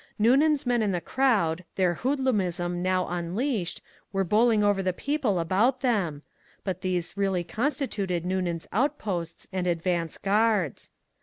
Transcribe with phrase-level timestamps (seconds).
[0.17, 3.81] Noonan's men in the crowd, their hoodlumism now unleashed,
[4.11, 6.23] were bowling over the people about them;
[6.63, 10.89] but these really constituted Noonan's outposts and advance guards.